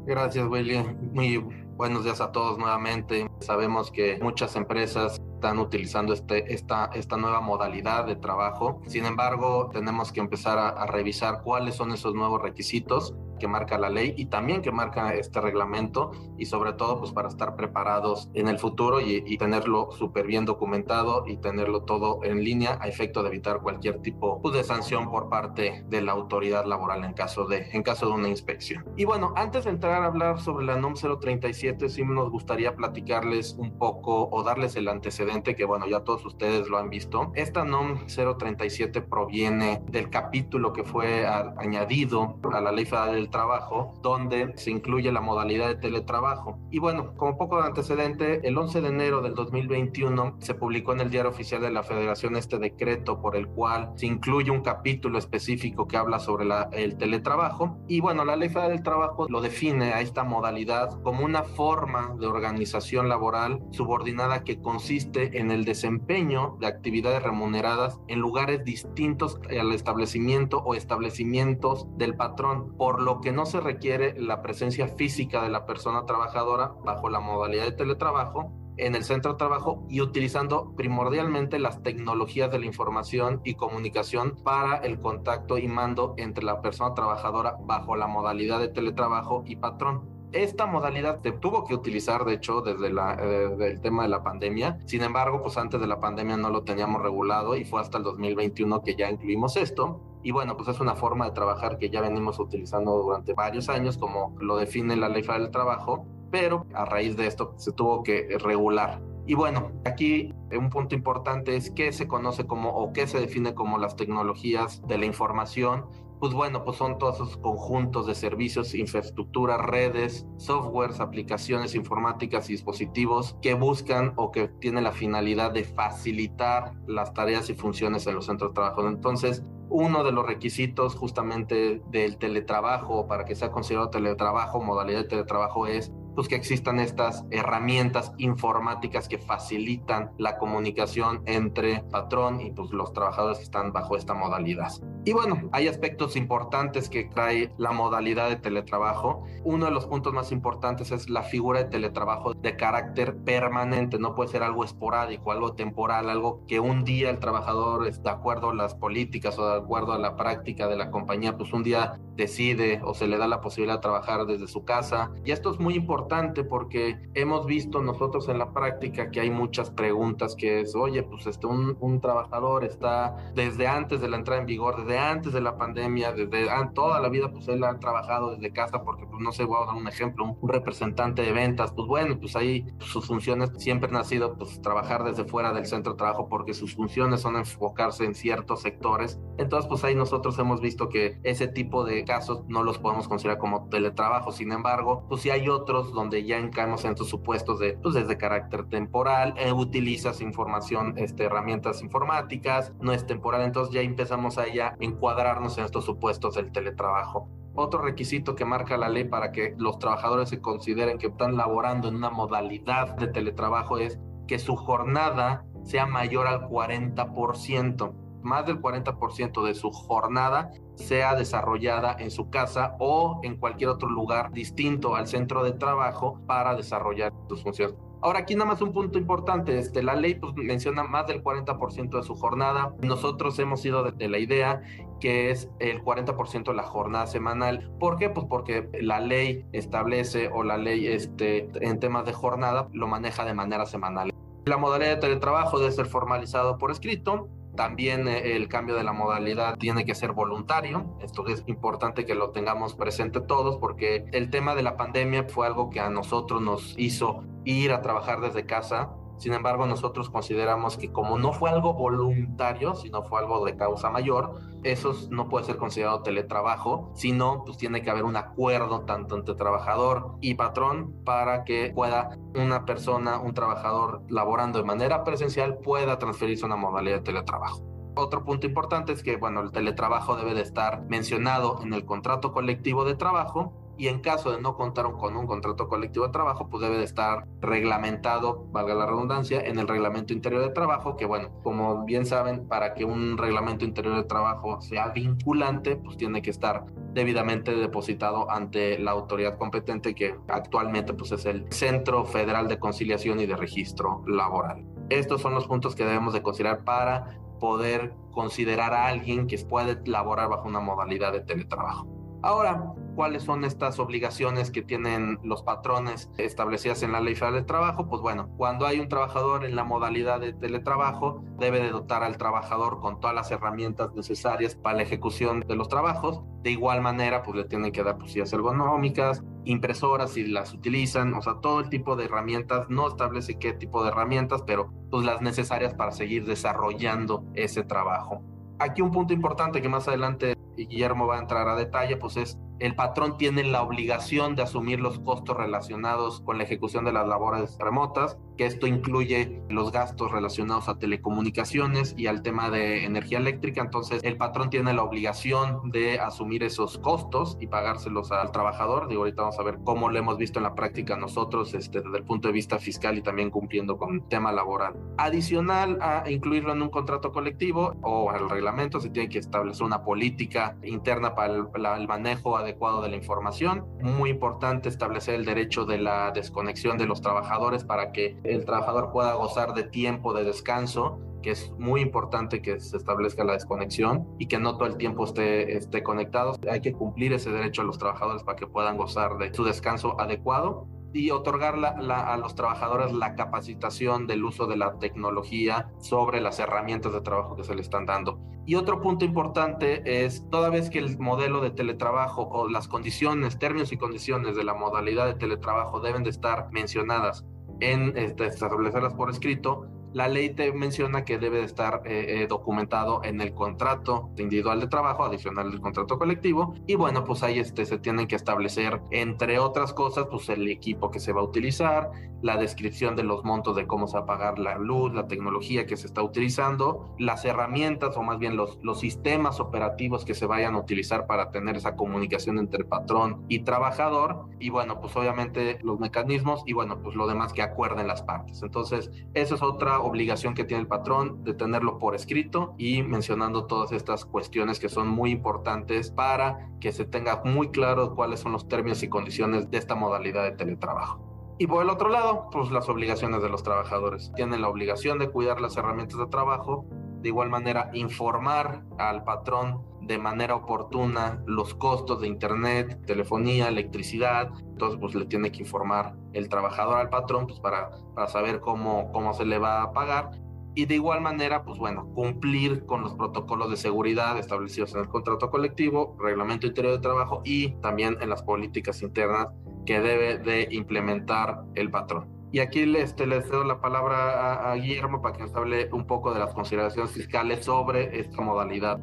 Gracias, 0.06 0.48
William. 0.48 0.96
Muy 1.14 1.38
buenos 1.76 2.04
días 2.04 2.22
a 2.22 2.32
todos 2.32 2.58
nuevamente. 2.58 3.30
Sabemos 3.40 3.92
que 3.92 4.20
muchas 4.22 4.56
empresas 4.56 5.20
están 5.34 5.60
utilizando 5.60 6.14
este, 6.14 6.54
esta, 6.54 6.90
esta 6.94 7.18
nueva 7.18 7.42
modalidad 7.42 8.06
de 8.06 8.16
trabajo. 8.16 8.82
Sin 8.88 9.06
embargo, 9.06 9.70
tenemos 9.74 10.12
que 10.12 10.20
empezar 10.20 10.58
a, 10.58 10.70
a 10.70 10.86
revisar 10.86 11.42
cuáles 11.44 11.76
son 11.76 11.92
esos 11.92 12.14
nuevos 12.14 12.42
requisitos 12.42 13.16
que 13.38 13.48
marca 13.48 13.78
la 13.78 13.90
ley 13.90 14.14
y 14.18 14.26
también 14.26 14.62
que 14.62 14.72
marca 14.72 15.14
este 15.14 15.42
reglamento 15.42 16.12
y 16.38 16.46
sobre 16.46 16.74
todo 16.74 17.00
pues 17.00 17.12
para 17.12 17.28
estar 17.28 17.56
preparados 17.56 18.30
en 18.34 18.48
el 18.48 18.60
futuro 18.60 19.02
y, 19.02 19.24
y 19.26 19.38
tenerlo 19.38 19.90
súper 19.92 20.26
bien 20.26 20.46
documentado 20.46 21.26
y 21.28 21.38
tenerlo 21.38 21.84
todo 21.84 22.20
en 22.24 22.44
línea 22.44 22.78
a 22.82 22.88
efecto 22.88 23.24
de 23.24 23.30
evitar 23.30 23.62
cualquier 23.62 24.02
tipo 24.02 24.42
pues, 24.42 24.56
de 24.56 24.64
sanción 24.64 25.10
por 25.10 25.30
parte 25.30 25.84
de 25.88 26.02
la 26.02 26.12
autoridad 26.14 26.66
laboral 26.66 27.04
en 27.04 27.14
caso 27.14 27.46
de 27.46 27.70
en 27.72 27.84
caso 27.84 28.08
de 28.08 28.14
una 28.14 28.30
inspección. 28.30 28.86
Y 28.96 29.06
bueno, 29.06 29.34
antes 29.36 29.66
de 29.66 29.72
entrar 29.72 30.04
a 30.04 30.06
hablar 30.06 30.40
sobre 30.40 30.66
la 30.66 30.76
NOM 30.76 30.94
037 30.94 31.90
sí 31.90 32.04
nos 32.04 32.30
gustaría 32.30 32.76
platicarles 32.76 33.56
un 33.58 33.78
poco 33.78 34.30
o 34.30 34.44
darles 34.44 34.76
el 34.76 34.88
antecedente 34.88 35.56
que 35.56 35.66
bueno, 35.66 35.88
ya 35.88 36.02
todos 36.02 36.26
ustedes 36.26 36.68
lo 36.70 36.78
han 36.78 36.90
visto. 36.90 37.32
Esta 37.36 37.64
NOM 37.64 38.06
037 38.08 39.02
proviene 39.02 39.82
del 39.90 40.10
capítulo 40.10 40.74
que 40.74 40.84
fue 40.84 41.26
a, 41.26 41.54
añadido 41.58 42.40
a 42.52 42.62
la 42.62 42.72
Ley 42.72 42.86
Federal 42.86 43.16
del 43.16 43.25
trabajo, 43.28 43.94
donde 44.02 44.54
se 44.58 44.72
incluye 44.72 45.12
la 45.12 45.22
modalidad 45.22 45.68
de 45.68 45.76
teletrabajo. 45.76 46.60
Y 46.72 46.80
bueno, 46.80 47.14
como 47.16 47.38
poco 47.38 47.62
de 47.62 47.68
antecedente, 47.68 48.48
el 48.48 48.58
11 48.58 48.82
de 48.82 48.88
enero 48.88 49.22
del 49.22 49.36
2021 49.36 50.38
se 50.40 50.56
publicó 50.56 50.94
en 50.94 51.02
el 51.02 51.10
Diario 51.10 51.32
Oficial 51.32 51.62
de 51.62 51.72
la 51.72 51.84
Federación 51.84 52.36
este 52.36 52.58
decreto 52.58 53.22
por 53.22 53.36
el 53.36 53.48
cual 53.48 53.94
se 53.96 54.06
incluye 54.06 54.52
un 54.52 54.62
capítulo 54.62 55.18
específico 55.18 55.88
que 55.88 55.98
habla 55.98 56.20
sobre 56.20 56.46
la, 56.46 56.70
el 56.72 56.98
teletrabajo. 56.98 57.78
Y 57.88 58.02
bueno, 58.02 58.26
la 58.26 58.36
Ley 58.36 58.50
Federal 58.50 58.72
del 58.72 58.84
Trabajo 58.84 59.28
lo 59.30 59.42
define 59.42 59.94
a 59.94 60.02
esta 60.02 60.24
modalidad 60.24 61.02
como 61.02 61.26
una 61.26 61.44
forma 61.44 62.16
de 62.20 62.28
organización 62.28 63.10
laboral 63.10 63.62
subordinada 63.72 64.44
que 64.44 64.60
consiste 64.62 65.40
en 65.40 65.52
el 65.52 65.66
desempeño 65.66 66.58
de 66.60 66.68
actividades 66.68 67.24
remuneradas 67.24 68.00
en 68.08 68.20
lugares 68.20 68.64
distintos 68.64 69.40
al 69.50 69.72
establecimiento 69.72 70.60
o 70.60 70.76
establecimientos 70.76 71.88
del 71.98 72.16
patrón, 72.16 72.76
por 72.78 73.02
lo 73.02 73.15
que 73.22 73.32
no 73.32 73.46
se 73.46 73.60
requiere 73.60 74.20
la 74.20 74.42
presencia 74.42 74.88
física 74.88 75.44
de 75.44 75.50
la 75.50 75.66
persona 75.66 76.06
trabajadora 76.06 76.74
bajo 76.84 77.10
la 77.10 77.20
modalidad 77.20 77.66
de 77.66 77.72
teletrabajo 77.72 78.52
en 78.78 78.96
el 78.96 79.04
centro 79.04 79.34
de 79.34 79.38
trabajo 79.38 79.86
y 79.90 80.02
utilizando 80.02 80.74
primordialmente 80.76 81.60
las 81.60 81.82
tecnologías 81.82 82.52
de 82.52 82.60
la 82.60 82.66
información 82.66 83.42
y 83.44 83.56
comunicación 83.56 84.36
para 84.44 84.78
el 84.78 85.00
contacto 85.00 85.58
y 85.58 85.68
mando 85.68 86.14
entre 86.18 86.44
la 86.44 86.62
persona 86.62 86.94
trabajadora 86.94 87.58
bajo 87.62 87.96
la 87.96 88.08
modalidad 88.08 88.60
de 88.60 88.68
teletrabajo 88.68 89.44
y 89.46 89.56
patrón. 89.56 90.16
Esta 90.32 90.66
modalidad 90.66 91.22
se 91.24 91.32
tuvo 91.32 91.64
que 91.64 91.74
utilizar, 91.74 92.26
de 92.26 92.34
hecho, 92.34 92.60
desde 92.60 92.88
eh, 92.90 93.72
el 93.72 93.80
tema 93.80 94.04
de 94.04 94.10
la 94.10 94.22
pandemia. 94.22 94.78
Sin 94.86 95.02
embargo, 95.02 95.42
pues 95.42 95.56
antes 95.56 95.80
de 95.80 95.88
la 95.88 96.02
pandemia 96.02 96.36
no 96.36 96.50
lo 96.50 96.64
teníamos 96.64 97.02
regulado 97.02 97.56
y 97.56 97.64
fue 97.64 97.80
hasta 97.80 98.00
el 98.00 98.04
2021 98.04 98.82
que 98.82 98.96
ya 98.96 99.10
incluimos 99.10 99.56
esto. 99.56 100.02
Y 100.26 100.32
bueno, 100.32 100.58
pues 100.58 100.70
es 100.70 100.80
una 100.80 100.96
forma 100.96 101.26
de 101.26 101.34
trabajar 101.34 101.78
que 101.78 101.92
ya 101.92 102.02
venimos 102.02 102.40
utilizando 102.40 102.98
durante 102.98 103.34
varios 103.34 103.70
años, 103.70 103.96
como 103.96 104.36
lo 104.40 104.58
define 104.58 104.96
la 104.96 105.08
Ley 105.08 105.22
Federal 105.22 105.44
del 105.44 105.52
Trabajo, 105.52 106.08
pero 106.32 106.66
a 106.74 106.84
raíz 106.84 107.16
de 107.16 107.28
esto 107.28 107.54
se 107.58 107.72
tuvo 107.74 108.02
que 108.02 108.36
regular. 108.40 109.04
Y 109.28 109.36
bueno, 109.36 109.72
aquí 109.86 110.34
un 110.52 110.72
punto 110.72 110.96
importante 110.96 111.56
es 111.56 111.70
qué 111.70 111.92
se 111.92 112.08
conoce 112.08 112.48
como 112.48 112.72
o 112.72 112.92
qué 112.92 113.06
se 113.06 113.20
define 113.20 113.54
como 113.54 113.78
las 113.78 113.96
tecnologías 113.96 114.82
de 114.88 114.98
la 114.98 115.06
información 115.06 115.86
pues 116.20 116.34
bueno, 116.34 116.64
pues 116.64 116.78
son 116.78 116.98
todos 116.98 117.16
esos 117.16 117.38
conjuntos 117.38 118.08
de 118.08 118.16
servicios, 118.16 118.74
infraestructura, 118.74 119.58
redes, 119.58 120.26
softwares, 120.38 121.00
aplicaciones 121.00 121.76
informáticas 121.76 122.50
y 122.50 122.54
dispositivos 122.54 123.38
que 123.42 123.54
buscan 123.54 124.14
o 124.16 124.32
que 124.32 124.48
tienen 124.48 124.86
la 124.86 124.92
finalidad 124.92 125.52
de 125.52 125.66
facilitar 125.66 126.74
las 126.88 127.14
tareas 127.14 127.50
y 127.50 127.54
funciones 127.54 128.08
en 128.08 128.16
los 128.16 128.26
centros 128.26 128.52
de 128.52 128.56
trabajo. 128.56 128.88
Entonces, 128.88 129.44
uno 129.70 130.04
de 130.04 130.12
los 130.12 130.26
requisitos 130.26 130.96
justamente 130.96 131.82
del 131.90 132.18
teletrabajo, 132.18 133.08
para 133.08 133.26
que 133.26 133.36
sea 133.36 133.52
considerado 133.52 133.90
teletrabajo, 133.90 134.62
modalidad 134.62 135.02
de 135.04 135.08
teletrabajo, 135.10 135.68
es 135.68 135.92
pues 136.16 136.30
que 136.30 136.36
existan 136.36 136.80
estas 136.80 137.26
herramientas 137.30 138.14
informáticas 138.18 139.10
que 139.10 139.18
facilitan 139.18 140.12
la 140.18 140.38
comunicación 140.38 141.22
entre 141.26 141.84
patrón 141.92 142.40
y 142.40 142.52
pues 142.52 142.72
los 142.72 142.94
trabajadores 142.94 143.40
que 143.40 143.44
están 143.44 143.74
bajo 143.74 143.98
esta 143.98 144.14
modalidad. 144.14 144.72
Y 145.08 145.14
bueno, 145.14 145.50
hay 145.52 145.68
aspectos 145.68 146.16
importantes 146.16 146.90
que 146.90 147.04
trae 147.04 147.54
la 147.60 147.72
modalidad 147.72 148.28
de 148.28 148.38
teletrabajo. 148.38 149.24
Uno 149.44 149.66
de 149.66 149.72
los 149.72 149.86
puntos 149.86 150.14
más 150.14 150.32
importantes 150.32 150.92
es 150.92 151.12
la 151.12 151.22
figura 151.22 151.60
de 151.60 151.70
teletrabajo 151.70 152.34
de 152.34 152.58
carácter 152.58 153.16
permanente, 153.18 154.00
no 154.00 154.16
puede 154.16 154.32
ser 154.32 154.42
algo 154.42 154.64
esporádico, 154.64 155.32
algo 155.32 155.54
temporal, 155.54 156.10
algo 156.10 156.44
que 156.48 156.60
un 156.60 156.84
día 156.84 157.12
el 157.12 157.20
trabajador, 157.20 157.92
de 157.92 158.10
acuerdo 158.10 158.50
a 158.50 158.56
las 158.56 158.74
políticas 158.74 159.38
o 159.38 159.48
de 159.48 159.58
acuerdo 159.58 159.94
a 159.94 160.00
la 160.00 160.16
práctica 160.16 160.68
de 160.68 160.76
la 160.76 160.90
compañía, 160.90 161.38
pues 161.38 161.54
un 161.54 161.62
día 161.62 162.00
decide 162.16 162.82
o 162.84 162.96
se 162.96 163.06
le 163.06 163.20
da 163.20 163.28
la 163.28 163.42
posibilidad 163.42 163.76
de 163.76 163.82
trabajar 163.82 164.26
desde 164.26 164.48
su 164.48 164.66
casa. 164.66 165.12
Y 165.24 165.30
esto 165.30 165.52
es 165.52 165.60
muy 165.60 165.76
importante 165.76 166.44
porque 166.44 166.98
hemos 167.14 167.46
visto 167.46 167.80
nosotros 167.84 168.28
en 168.28 168.40
la 168.40 168.52
práctica 168.54 169.12
que 169.12 169.20
hay 169.20 169.30
muchas 169.30 169.70
preguntas 169.70 170.36
que 170.36 170.62
es, 170.62 170.74
oye, 170.74 171.04
pues 171.04 171.28
este, 171.28 171.46
un, 171.46 171.78
un 171.80 172.02
trabajador 172.02 172.64
está 172.64 173.16
desde 173.36 173.68
antes 173.68 174.02
de 174.02 174.10
la 174.10 174.18
entrada 174.18 174.42
en 174.42 174.48
vigor, 174.48 174.78
desde 174.78 174.95
antes 174.98 175.34
de 175.34 175.42
la 175.42 175.58
pandemia, 175.58 176.12
desde 176.12 176.48
toda 176.74 177.00
la 177.00 177.10
vida, 177.10 177.32
pues 177.32 177.48
él 177.48 177.64
ha 177.64 177.80
trabajado 177.80 178.32
desde 178.32 178.52
casa 178.52 178.84
porque, 178.84 179.06
pues 179.06 179.22
no 179.22 179.32
sé, 179.32 179.44
voy 179.46 179.62
a 179.62 179.66
dar 179.66 179.76
un 179.76 179.88
ejemplo, 179.88 180.26
un, 180.26 180.50
representante 180.50 181.22
de 181.22 181.32
ventas, 181.32 181.72
pues 181.74 181.88
bueno, 181.88 182.18
pues 182.20 182.36
ahí 182.36 182.66
sus 182.80 183.08
funciones 183.08 183.52
siempre 183.58 183.90
han 183.96 184.06
sido 184.06 184.38
pues 184.38 184.62
trabajar 184.62 185.04
desde 185.04 185.26
fuera 185.26 185.54
del 185.54 185.66
centro 185.66 185.94
de 185.94 185.98
trabajo 185.98 186.28
porque 186.30 186.54
sus 186.54 186.76
funciones 186.76 187.22
son 187.22 187.36
enfocarse 187.36 188.06
en 188.06 188.16
ciertos 188.16 188.62
sectores. 188.62 189.20
Entonces, 189.38 189.68
pues 189.68 189.84
ahí 189.84 189.96
nosotros 189.96 190.38
hemos 190.40 190.62
visto 190.62 190.90
que 190.90 191.20
ese 191.24 191.48
tipo 191.48 191.84
de 191.84 192.04
casos 192.06 192.44
no 192.48 192.64
los 192.64 192.78
podemos 192.78 193.08
considerar 193.08 193.38
como 193.38 193.68
teletrabajo. 193.70 194.32
Sin 194.32 194.52
embargo, 194.52 195.06
pues 195.10 195.22
sí 195.22 195.30
hay 195.30 195.50
otros 195.50 195.94
donde 195.94 196.26
ya 196.26 196.38
encaemos 196.38 196.86
en 196.86 196.92
estos 196.92 197.10
supuestos 197.10 197.60
de, 197.60 197.74
pues 197.74 197.96
desde 197.96 198.18
carácter 198.18 198.66
temporal, 198.66 199.34
eh, 199.38 199.52
utilizas 199.52 200.22
información, 200.22 200.94
este, 200.98 201.26
herramientas 201.26 201.82
informáticas, 201.82 202.74
no 202.80 202.92
es 202.92 203.06
temporal, 203.06 203.42
entonces 203.42 203.74
ya 203.74 203.82
empezamos 203.82 204.38
a 204.38 204.48
ya 204.48 204.76
encuadrarnos 204.86 205.58
en 205.58 205.66
estos 205.66 205.86
supuestos 205.86 206.36
del 206.36 206.52
teletrabajo. 206.52 207.30
otro 207.58 207.82
requisito 207.82 208.36
que 208.36 208.44
marca 208.44 208.78
la 208.78 208.90
ley 208.90 209.06
para 209.06 209.32
que 209.32 209.56
los 209.58 209.80
trabajadores 209.80 210.30
se 210.30 210.42
consideren 210.42 210.98
que 210.98 211.08
están 211.08 211.38
laborando 211.38 211.88
en 211.88 211.96
una 211.96 212.10
modalidad 212.10 212.96
de 212.98 213.08
teletrabajo 213.08 213.78
es 213.78 213.98
que 214.28 214.40
su 214.40 214.56
jornada 214.56 215.46
sea 215.64 215.86
mayor 215.86 216.28
al 216.28 216.50
40%. 216.50 217.94
Más 218.24 218.46
del 218.46 218.60
40% 218.60 219.46
de 219.46 219.54
su 219.54 219.72
jornada 219.72 220.52
sea 220.76 221.16
desarrollada 221.16 221.96
en 222.00 222.12
su 222.12 222.30
casa 222.30 222.76
o 222.80 223.20
en 223.24 223.38
cualquier 223.38 223.70
otro 223.70 223.88
lugar 223.88 224.32
distinto 224.32 224.96
al 224.96 225.08
centro 225.08 225.44
de 225.44 225.54
trabajo 225.54 226.20
para 226.26 226.56
desarrollar 226.56 227.14
sus 227.30 227.44
funciones. 227.44 227.85
Ahora, 228.02 228.20
aquí 228.20 228.36
nada 228.36 228.52
más 228.52 228.62
un 228.62 228.72
punto 228.72 228.98
importante, 228.98 229.58
este, 229.58 229.82
la 229.82 229.96
ley 229.96 230.16
pues, 230.16 230.34
menciona 230.36 230.84
más 230.84 231.08
del 231.08 231.24
40% 231.24 231.98
de 231.98 232.04
su 232.04 232.16
jornada. 232.16 232.74
Nosotros 232.82 233.38
hemos 233.40 233.66
ido 233.66 233.84
de, 233.84 234.10
la 234.10 234.20
idea 234.20 234.62
que 235.00 235.32
es 235.32 235.50
el 235.60 235.84
40% 235.84 236.46
de 236.46 236.54
la 236.54 236.64
jornada 236.64 237.08
semanal. 237.08 237.72
¿Por 237.80 237.98
qué? 237.98 238.10
Pues 238.10 238.28
porque 238.30 238.70
la 238.80 239.00
ley 239.00 239.46
establece 239.52 240.30
o 240.34 240.44
la 240.44 240.58
ley 240.58 240.88
este, 240.88 241.50
en 241.62 241.80
temas 241.80 242.06
de 242.06 242.14
jornada 242.14 242.70
lo 242.74 242.88
maneja 242.88 243.26
de 243.26 243.34
manera 243.34 243.66
semanal. 243.66 244.12
La 244.46 244.58
modalidad 244.58 244.92
de 244.92 244.98
teletrabajo 244.98 245.60
debe 245.60 245.72
ser 245.72 245.88
formalizado 245.88 246.58
por 246.58 246.72
escrito 246.72 247.28
también 247.56 248.08
eh, 248.08 248.36
el 248.36 248.48
cambio 248.48 248.76
de 248.76 248.84
la 248.84 248.94
modalidad 248.94 249.58
tiene 249.58 249.86
que 249.86 249.96
ser 249.96 250.12
voluntario. 250.12 250.98
Esto 251.02 251.26
es 251.28 251.44
importante 251.48 252.06
que 252.06 252.16
lo 252.16 252.32
tengamos 252.32 252.76
presente 252.76 253.22
todos 253.22 253.58
porque 253.58 254.06
el 254.12 254.30
tema 254.30 254.56
de 254.56 254.64
la 254.64 254.78
pandemia 254.78 255.26
fue 255.28 255.48
algo 255.48 255.70
que 255.70 255.80
a 255.80 255.90
nosotros 255.90 256.42
nos 256.42 256.76
hizo 256.78 257.24
ir 257.46 257.72
a 257.72 257.82
trabajar 257.82 258.20
desde 258.20 258.46
casa 258.46 258.96
sin 259.18 259.34
embargo, 259.34 259.66
nosotros 259.66 260.10
consideramos 260.10 260.78
que 260.78 260.92
como 260.92 261.18
no 261.18 261.32
fue 261.32 261.50
algo 261.50 261.74
voluntario, 261.74 262.76
sino 262.76 263.04
fue 263.04 263.20
algo 263.20 263.46
de 263.46 263.56
causa 263.56 263.90
mayor, 263.90 264.40
eso 264.64 264.94
no 265.10 265.30
puede 265.30 265.46
ser 265.46 265.58
considerado 265.58 266.02
teletrabajo, 266.02 266.92
sino 266.96 267.44
pues 267.46 267.58
tiene 267.58 267.82
que 267.82 267.90
haber 267.90 268.04
un 268.04 268.18
acuerdo 268.18 268.82
tanto 268.82 269.16
entre 269.16 269.36
trabajador 269.36 270.16
y 270.22 270.34
patrón 270.34 270.94
para 271.06 271.46
que 271.46 271.72
pueda 271.74 272.18
una 272.36 272.66
persona, 272.66 273.20
un 273.20 273.34
trabajador 273.34 274.04
laborando 274.10 274.60
de 274.60 274.66
manera 274.66 275.04
presencial 275.04 275.60
pueda 275.60 275.98
transferirse 275.98 276.44
a 276.44 276.48
una 276.48 276.58
modalidad 276.58 276.98
de 276.98 277.04
teletrabajo. 277.04 277.64
Otro 277.98 278.26
punto 278.26 278.46
importante 278.46 278.92
es 278.92 279.02
que, 279.02 279.16
bueno, 279.16 279.40
el 279.40 279.54
teletrabajo 279.54 280.18
debe 280.18 280.34
de 280.34 280.42
estar 280.42 280.84
mencionado 280.90 281.62
en 281.64 281.74
el 281.74 281.86
contrato 281.86 282.34
colectivo 282.34 282.84
de 282.84 282.96
trabajo 282.96 283.65
y 283.78 283.88
en 283.88 284.00
caso 284.00 284.32
de 284.32 284.42
no 284.42 284.56
contar 284.56 284.92
con 284.94 285.16
un 285.18 285.28
contrato 285.28 285.68
colectivo 285.68 286.06
de 286.06 286.12
trabajo, 286.12 286.48
pues 286.50 286.62
debe 286.62 286.78
de 286.78 286.84
estar 286.84 287.26
reglamentado, 287.42 288.46
valga 288.52 288.74
la 288.76 288.86
redundancia, 288.86 289.42
en 289.42 289.60
el 289.60 289.68
reglamento 289.68 290.14
interior 290.14 290.42
de 290.42 290.50
trabajo, 290.50 290.96
que 290.96 291.06
bueno, 291.06 291.30
como 291.44 291.86
bien 291.86 292.06
saben, 292.06 292.48
para 292.48 292.74
que 292.74 292.86
un 292.86 293.18
reglamento 293.18 293.66
interior 293.66 293.96
de 293.96 294.04
trabajo 294.04 294.62
sea 294.62 294.90
vinculante, 294.90 295.76
pues 295.76 295.98
tiene 295.98 296.22
que 296.22 296.30
estar 296.30 296.66
debidamente 296.94 297.54
depositado 297.56 298.32
ante 298.32 298.80
la 298.80 298.92
autoridad 298.92 299.38
competente 299.38 299.94
que 299.94 300.16
actualmente 300.30 300.94
pues 300.94 301.12
es 301.12 301.26
el 301.26 301.46
Centro 301.52 302.06
Federal 302.06 302.48
de 302.48 302.58
Conciliación 302.58 303.20
y 303.20 303.26
de 303.26 303.36
Registro 303.36 304.04
Laboral. 304.08 304.66
Estos 304.90 305.22
son 305.22 305.34
los 305.34 305.48
puntos 305.48 305.76
que 305.76 305.84
debemos 305.84 306.14
de 306.14 306.22
considerar 306.22 306.64
para 306.64 307.20
poder 307.40 307.94
considerar 308.12 308.74
a 308.74 308.88
alguien 308.88 309.28
que 309.28 309.38
puede 309.40 309.78
laborar 309.86 310.30
bajo 310.30 310.48
una 310.48 310.62
modalidad 310.62 311.12
de 311.12 311.20
teletrabajo. 311.20 311.88
Ahora, 312.24 312.74
¿cuáles 312.96 313.24
son 313.24 313.44
estas 313.44 313.78
obligaciones 313.80 314.50
que 314.50 314.62
tienen 314.62 315.20
los 315.24 315.44
patrones 315.44 316.10
establecidas 316.18 316.82
en 316.84 316.92
la 316.92 317.02
Ley 317.02 317.16
Federal 317.16 317.36
del 317.36 317.46
Trabajo? 317.46 317.88
Pues 317.88 318.02
bueno, 318.02 318.30
cuando 318.38 318.66
hay 318.66 318.80
un 318.80 318.90
trabajador 318.90 319.46
en 319.46 319.56
la 319.56 319.64
modalidad 319.64 320.20
de 320.22 320.34
teletrabajo, 320.34 321.24
debe 321.38 321.60
de 321.60 321.70
dotar 321.70 322.04
al 322.04 322.18
trabajador 322.18 322.80
con 322.80 323.00
todas 323.00 323.16
las 323.16 323.30
herramientas 323.32 323.94
necesarias 323.94 324.56
para 324.56 324.78
la 324.78 324.84
ejecución 324.84 325.42
de 325.42 325.56
los 325.56 325.68
trabajos. 325.68 326.22
De 326.42 326.52
igual 326.52 326.82
manera, 326.82 327.22
pues 327.24 327.38
le 327.38 327.44
tienen 327.46 327.72
que 327.72 327.84
dar 327.84 327.98
pues, 327.98 328.16
ergonómicas, 328.16 329.24
impresoras 329.44 330.12
si 330.12 330.26
las 330.28 330.54
utilizan, 330.54 331.14
o 331.14 331.22
sea, 331.22 331.36
todo 331.42 331.60
el 331.60 331.70
tipo 331.70 331.96
de 331.96 332.06
herramientas, 332.06 332.68
no 332.70 332.88
establece 332.88 333.38
qué 333.38 333.54
tipo 333.54 333.84
de 333.84 333.90
herramientas, 333.90 334.44
pero 334.48 334.72
pues 334.90 335.06
las 335.06 335.22
necesarias 335.22 335.74
para 335.74 335.92
seguir 335.92 336.26
desarrollando 336.26 337.24
ese 337.34 337.64
trabajo. 337.64 338.22
Aquí 338.60 338.82
un 338.82 338.92
punto 338.92 339.14
importante 339.14 339.62
que 339.62 339.68
más 339.68 339.88
adelante 339.88 340.36
Guillermo 340.56 341.08
va 341.08 341.18
a 341.18 341.20
entrar 341.20 341.48
a 341.50 341.56
detalle, 341.56 341.98
pues 341.98 342.16
es 342.18 342.40
el 342.60 342.76
patrón 342.76 343.18
tiene 343.18 343.44
la 343.44 343.62
obligación 343.62 344.36
de 344.36 344.44
asumir 344.44 344.80
los 344.80 345.00
costos 345.00 345.36
relacionados 345.36 346.22
con 346.22 346.38
la 346.38 346.44
ejecución 346.44 346.86
de 346.86 346.94
las 346.94 347.08
labores 347.08 347.58
remotas, 347.60 348.18
que 348.38 348.46
esto 348.46 348.68
incluye 348.68 349.42
los 349.50 349.72
gastos 349.72 350.12
relacionados 350.12 350.70
a 350.70 350.78
telecomunicaciones 350.78 351.96
y 351.98 352.08
al 352.08 352.22
tema 352.22 352.50
de 352.50 352.86
energía 352.86 353.18
eléctrica. 353.18 353.62
Entonces, 353.62 354.04
el 354.04 354.18
patrón 354.18 354.50
tiene 354.50 354.74
la 354.74 354.84
obligación 354.84 355.72
de 355.72 356.00
asumir 356.00 356.44
esos 356.44 356.78
costos 356.78 357.38
y 357.40 357.48
pagárselos 357.48 358.12
al 358.12 358.32
trabajador. 358.32 358.92
Ahorita 358.94 359.24
vamos 359.24 359.40
a 359.40 359.44
ver 359.44 359.60
cómo 359.64 359.90
lo 359.90 359.98
hemos 359.98 360.18
visto 360.18 360.40
en 360.40 360.44
la 360.44 360.56
práctica 360.56 360.96
nosotros 360.96 361.54
este, 361.54 361.82
desde 361.82 361.98
el 361.98 362.04
punto 362.04 362.28
de 362.28 362.34
vista 362.34 362.60
fiscal 362.60 362.98
y 362.98 363.02
también 363.02 363.30
cumpliendo 363.30 363.78
con 363.78 363.96
el 363.96 364.04
tema 364.08 364.32
laboral. 364.32 364.76
Adicional 364.98 365.78
a 365.82 366.10
incluirlo 366.10 366.54
en 366.54 366.62
un 366.62 366.70
contrato 366.70 367.12
colectivo 367.12 367.76
o 367.82 368.10
al 368.12 368.30
reglamento, 368.30 368.80
se 368.80 368.90
tiene 368.90 369.10
que 369.10 369.20
establecer 369.20 369.64
una 369.66 369.84
política 369.84 370.58
interna 370.64 371.16
para 371.16 371.34
el, 371.34 371.48
el 371.56 371.88
manejo 371.88 372.38
adecuado 372.46 372.82
de 372.82 372.90
la 372.90 372.96
información. 372.96 373.66
Muy 373.82 374.10
importante 374.10 374.70
establecer 374.70 375.16
el 375.16 375.26
derecho 375.26 375.66
de 375.66 375.80
la 375.80 376.12
desconexión 376.12 376.78
de 376.78 376.86
los 376.86 377.02
trabajadores 377.02 377.64
para 377.64 377.92
que 377.92 378.18
el 378.24 378.46
trabajador 378.46 378.92
pueda 378.92 379.14
gozar 379.14 379.54
de 379.54 379.64
tiempo 379.64 380.14
de 380.14 380.24
descanso 380.24 381.00
que 381.22 381.32
es 381.32 381.52
muy 381.58 381.82
importante 381.82 382.40
que 382.40 382.60
se 382.60 382.78
establezca 382.78 383.24
la 383.24 383.34
desconexión 383.34 384.08
y 384.20 384.28
que 384.28 384.38
no 384.38 384.58
todo 384.58 384.68
el 384.68 384.78
tiempo 384.78 385.06
esté, 385.06 385.58
esté 385.58 385.82
conectado. 385.82 386.36
Hay 386.48 386.62
que 386.62 386.72
cumplir 386.72 387.14
ese 387.14 387.32
derecho 387.32 387.64
a 387.64 387.66
los 387.66 387.80
trabajadores 387.80 388.22
para 388.22 388.36
que 388.36 388.46
puedan 388.46 388.78
gozar 388.78 389.18
de 389.18 389.34
su 389.34 389.44
descanso 389.44 390.00
adecuado 390.00 390.68
y 390.96 391.12
otorgar 391.12 391.56
a 391.66 392.18
los 392.18 392.36
trabajadores 392.36 392.94
la 392.94 393.16
capacitación 393.16 394.08
del 394.08 394.24
uso 394.24 394.48
de 394.48 394.56
la 394.56 394.80
tecnología 394.80 395.70
sobre 395.80 396.22
las 396.22 396.40
herramientas 396.40 396.94
de 396.94 397.02
trabajo 397.02 397.36
que 397.36 397.44
se 397.44 397.54
le 397.54 397.62
están 397.62 397.86
dando. 397.86 398.18
Y 398.46 398.56
otro 398.56 398.80
punto 398.80 399.04
importante 399.04 400.06
es, 400.06 400.24
toda 400.30 400.50
vez 400.50 400.70
que 400.70 400.80
el 400.80 400.98
modelo 400.98 401.42
de 401.42 401.50
teletrabajo 401.50 402.30
o 402.30 402.48
las 402.48 402.70
condiciones, 402.70 403.38
términos 403.38 403.74
y 403.74 403.78
condiciones 403.78 404.38
de 404.38 404.46
la 404.46 404.54
modalidad 404.54 405.06
de 405.08 405.16
teletrabajo 405.16 405.82
deben 405.82 406.04
de 406.04 406.12
estar 406.12 406.50
mencionadas 406.52 407.26
en 407.60 407.98
este, 407.98 408.28
establecerlas 408.28 408.94
por 408.94 409.10
escrito, 409.10 409.68
la 409.96 410.10
ley 410.10 410.32
te 410.32 410.52
menciona 410.52 411.06
que 411.06 411.18
debe 411.18 411.38
de 411.38 411.46
estar 411.46 411.82
eh, 411.86 412.24
eh, 412.24 412.28
documentado 412.28 413.02
en 413.06 413.22
el 413.22 413.34
contrato 413.34 414.10
individual 414.18 414.60
de 414.60 414.68
trabajo, 414.68 415.06
adicional 415.06 415.50
del 415.50 415.62
contrato 415.62 415.98
colectivo, 415.98 416.54
y 416.68 416.76
bueno, 416.76 417.06
pues 417.06 417.24
ahí 417.24 417.40
este, 417.40 417.66
se 417.66 417.78
tienen 417.78 418.06
que 418.06 418.18
establecer, 418.18 418.82
entre 418.92 419.40
otras 419.40 419.72
cosas, 419.72 420.08
pues 420.12 420.28
el 420.28 420.50
equipo 420.50 420.92
que 420.92 421.00
se 421.00 421.14
va 421.14 421.22
a 421.22 421.24
utilizar, 421.24 421.92
la 422.22 422.36
descripción 422.36 422.98
de 422.98 423.04
los 423.04 423.24
montos 423.24 423.56
de 423.56 423.68
cómo 423.68 423.88
se 423.88 423.98
va 423.98 424.04
a 424.04 424.06
pagar 424.06 424.38
la 424.38 424.58
luz, 424.58 424.94
la 424.94 425.08
tecnología 425.08 425.66
que 425.66 425.78
se 425.78 425.88
está 425.88 426.02
utilizando, 426.02 426.94
las 427.00 427.24
herramientas 427.24 427.96
o 427.96 428.04
más 428.04 428.20
bien 428.20 428.36
los, 428.36 428.58
los 428.64 428.82
sistemas 428.82 429.40
operativos 429.40 430.04
que 430.04 430.14
se 430.14 430.26
vayan 430.26 430.56
a 430.56 430.60
utilizar 430.60 431.08
para 431.08 431.32
tener 431.32 431.56
esa 431.56 431.78
comunicación 431.78 432.38
entre 432.38 432.66
patrón 432.66 433.24
y 433.30 433.44
trabajador, 433.44 434.26
y 434.40 434.50
bueno, 434.50 434.82
pues 434.82 434.94
obviamente 434.98 435.58
los 435.64 435.80
mecanismos 435.80 436.44
y 436.46 436.52
bueno, 436.52 436.82
pues 436.82 436.98
lo 436.98 437.08
demás 437.08 437.32
que 437.32 437.42
acuerden 437.42 437.88
las 437.88 438.02
partes. 438.02 438.44
Entonces, 438.44 438.92
eso 439.14 439.36
es 439.36 439.42
otra 439.42 439.85
obligación 439.86 440.34
que 440.34 440.44
tiene 440.44 440.62
el 440.62 440.68
patrón 440.68 441.24
de 441.24 441.34
tenerlo 441.34 441.78
por 441.78 441.96
escrito 441.96 442.54
y 442.58 442.84
mencionando 442.84 443.46
todas 443.46 443.72
estas 443.72 444.06
cuestiones 444.06 444.60
que 444.60 444.70
son 444.70 444.88
muy 444.88 445.12
importantes 445.12 445.92
para 445.92 446.50
que 446.60 446.72
se 446.72 446.86
tenga 446.86 447.22
muy 447.24 447.50
claro 447.50 447.96
cuáles 447.96 448.20
son 448.20 448.32
los 448.32 448.48
términos 448.48 448.84
y 448.84 448.90
condiciones 448.90 449.50
de 449.50 449.58
esta 449.58 449.76
modalidad 449.76 450.24
de 450.24 450.32
teletrabajo. 450.32 451.36
Y 451.38 451.48
por 451.48 451.64
el 451.64 451.70
otro 451.70 451.90
lado, 451.90 452.30
pues 452.32 452.50
las 452.52 452.70
obligaciones 452.70 453.22
de 453.22 453.30
los 453.30 453.44
trabajadores. 453.44 454.12
Tienen 454.16 454.42
la 454.42 454.48
obligación 454.48 455.00
de 455.00 455.10
cuidar 455.10 455.42
las 455.42 455.58
herramientas 455.58 456.00
de 456.00 456.08
trabajo, 456.08 456.66
de 457.02 457.10
igual 457.10 457.30
manera 457.30 457.70
informar 457.74 458.64
al 458.78 459.04
patrón 459.04 459.64
de 459.86 459.98
manera 459.98 460.36
oportuna 460.36 461.22
los 461.26 461.56
costos 461.56 462.02
de 462.02 462.08
internet, 462.08 462.80
telefonía, 462.86 463.48
electricidad. 463.48 464.32
Entonces, 464.40 464.80
pues 464.80 464.96
le 464.96 465.06
tiene 465.06 465.32
que 465.32 465.44
informar 465.44 465.96
el 466.14 466.30
trabajador 466.30 466.78
al 466.78 466.90
patrón 466.90 467.28
pues, 467.28 467.40
para, 467.40 467.70
para 467.94 468.08
saber 468.08 468.40
cómo, 468.40 468.92
cómo 468.92 469.14
se 469.14 469.26
le 469.26 469.38
va 469.38 469.64
a 469.64 469.72
pagar. 469.72 470.12
Y 470.58 470.66
de 470.66 470.76
igual 470.76 471.02
manera, 471.02 471.44
pues 471.44 471.60
bueno, 471.60 471.92
cumplir 471.94 472.66
con 472.66 472.82
los 472.82 472.94
protocolos 472.94 473.50
de 473.50 473.58
seguridad 473.58 474.18
establecidos 474.18 474.74
en 474.74 474.82
el 474.82 474.88
contrato 474.88 475.30
colectivo, 475.30 475.98
reglamento 476.00 476.48
interior 476.48 476.74
de 476.74 476.80
trabajo 476.80 477.22
y 477.26 477.50
también 477.60 477.98
en 478.00 478.10
las 478.10 478.24
políticas 478.24 478.82
internas 478.82 479.28
que 479.66 479.82
debe 479.82 480.18
de 480.18 480.48
implementar 480.52 481.44
el 481.56 481.70
patrón. 481.70 482.16
Y 482.32 482.40
aquí 482.40 482.66
les, 482.66 482.90
este, 482.90 483.06
les 483.06 483.26
cedo 483.26 483.44
la 483.44 483.62
palabra 483.62 484.52
a, 484.52 484.56
Guillermo 484.56 485.02
para 485.02 485.16
que 485.16 485.24
nos 485.24 485.36
hable 485.36 485.70
un 485.72 485.88
poco 485.88 486.14
de 486.14 486.20
las 486.20 486.34
consideraciones 486.34 486.92
fiscales 486.92 487.46
sobre 487.46 488.00
esta 488.00 488.22
modalidad. 488.22 488.80